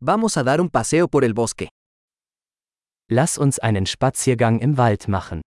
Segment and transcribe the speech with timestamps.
[0.00, 1.70] Vamos a dar un paseo por el bosque.
[3.10, 5.40] Lass uns einen Spaziergang im Wald machen.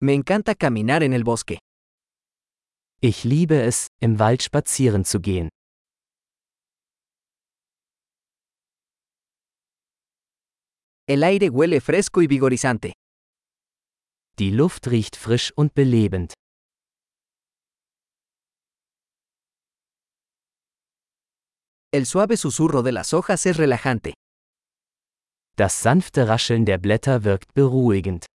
[0.00, 1.58] Me encanta caminar en el bosque.
[3.00, 5.48] Ich liebe es, im Wald spazieren zu gehen.
[11.06, 12.92] El aire huele fresco y vigorizante.
[14.40, 16.34] Die Luft riecht frisch und belebend.
[21.90, 24.12] El suave susurro de las hojas es relajante.
[25.56, 28.26] Das sanfte Rascheln der Blätter wirkt beruhigend.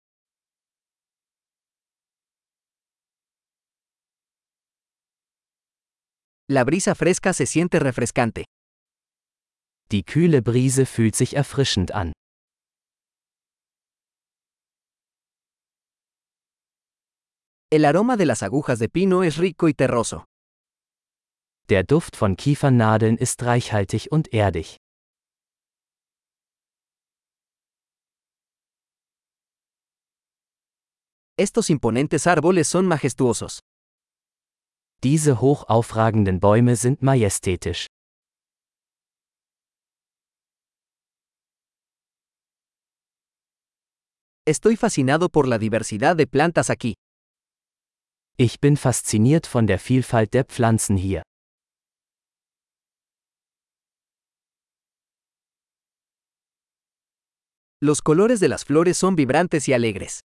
[6.48, 8.44] La brisa fresca se siente refrescante.
[9.90, 12.12] Die kühle Brise fühlt sich erfrischend an.
[17.70, 20.24] El aroma de las agujas de pino es rico y terroso.
[21.68, 24.76] Der Duft von Kiefernadeln ist reichhaltig und erdig.
[31.38, 33.60] Estos imponentes árboles son majestuosos.
[35.02, 37.86] Diese hoch aufragenden Bäume sind majestätisch.
[44.44, 46.94] Estoy fascinado por la diversidad de plantas aquí.
[48.36, 51.22] Ich bin fasziniert von der Vielfalt der Pflanzen hier.
[57.84, 60.20] Los colores de las flores son vibrantes y alegres.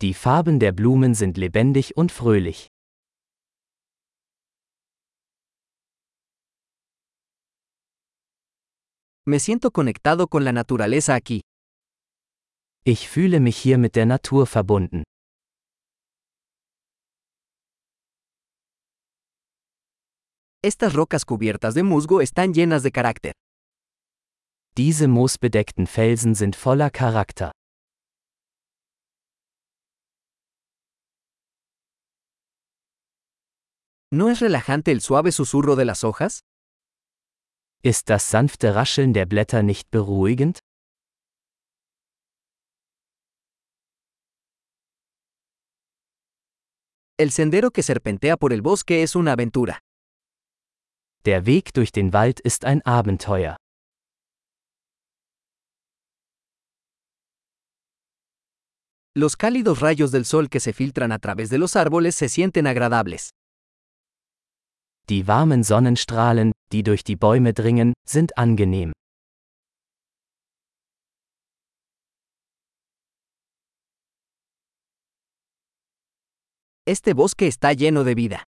[0.00, 2.66] Die Farben der Blumen sind lebendig und fröhlich.
[9.28, 11.42] Me siento conectado con la naturaleza aquí.
[12.84, 15.04] Ich fühle mich hier mit der Natur verbunden.
[20.64, 23.34] Estas rocas cubiertas de musgo están llenas de carácter.
[24.78, 27.50] Diese moosbedeckten Felsen sind voller Charakter.
[34.12, 36.44] ¿No es relajante el suave susurro de las hojas?
[37.82, 40.60] Ist das sanfte Rascheln der Blätter nicht beruhigend?
[47.16, 49.80] El sendero que serpentea por el bosque es una aventura.
[51.24, 53.56] Der Weg durch den Wald ist ein Abenteuer.
[59.18, 62.68] Los cálidos rayos del sol que se filtran a través de los árboles se sienten
[62.68, 63.30] agradables.
[65.08, 68.92] Die warmen Sonnenstrahlen, die durch die Bäume dringen, sind angenehm.
[76.86, 78.44] Este bosque está lleno de vida.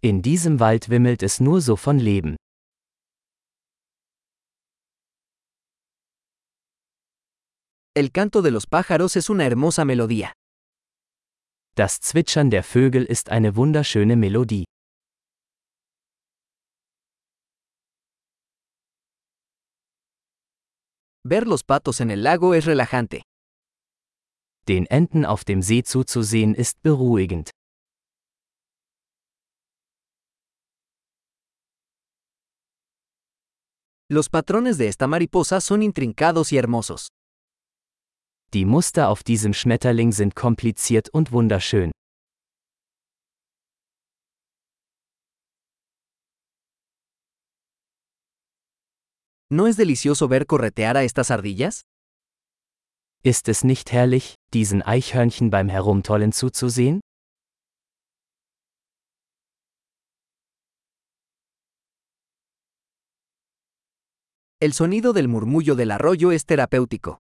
[0.00, 2.36] In diesem Wald wimmelt es nur so von Leben.
[7.96, 10.32] El canto de los pájaros es una hermosa melodía.
[11.76, 14.64] Das Zwitschern der Vögel ist eine wunderschöne Melodie.
[21.24, 23.22] Ver los patos en el lago es relajante.
[24.66, 27.50] Den Enten auf dem See zuzusehen ist beruhigend.
[34.10, 37.10] Los patrones de esta mariposa son intrincados y hermosos.
[38.54, 41.90] Die Muster auf diesem Schmetterling sind kompliziert und wunderschön.
[49.50, 51.82] ¿No es delicioso ver corretear a estas ardillas?
[53.24, 57.00] Ist es nicht herrlich, diesen Eichhörnchen beim Herumtollen zuzusehen?
[64.60, 67.23] El sonido del murmullo del arroyo es terapéutico.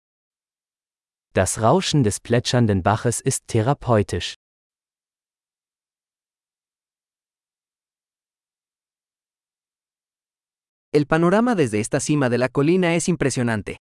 [1.37, 4.33] Das Rauschen des plätschernden Baches ist therapeutisch.
[10.91, 13.77] El panorama desde esta cima de la colina es impresionante.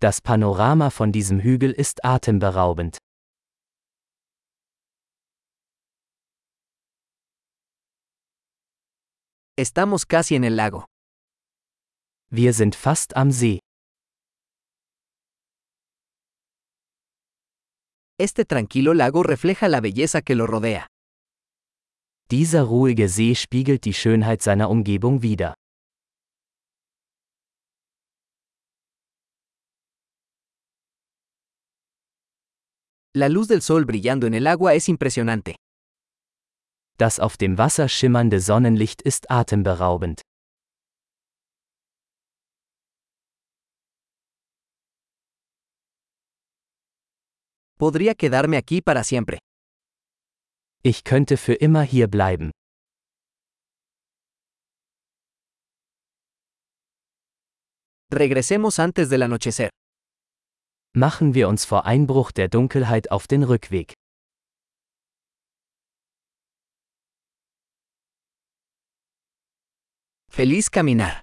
[0.00, 2.96] Das Panorama von diesem Hügel ist atemberaubend.
[9.58, 10.86] Estamos casi en el lago.
[12.30, 13.65] Wir sind fast am See.
[18.18, 20.86] Este tranquilo lago refleja la belleza que lo rodea.
[22.30, 25.54] Dieser ruhige See spiegelt die Schönheit seiner Umgebung wider.
[33.14, 35.54] La luz del sol brillando en el agua es impresionante.
[36.96, 40.22] Das auf dem Wasser schimmernde Sonnenlicht ist atemberaubend.
[47.78, 49.38] Podría quedarme aquí para siempre.
[50.82, 52.50] Ich könnte für immer hier bleiben.
[58.10, 59.68] Regresemos antes del anochecer.
[60.94, 63.92] Machen wir uns vor Einbruch der Dunkelheit auf den Rückweg.
[70.30, 71.22] Feliz caminar.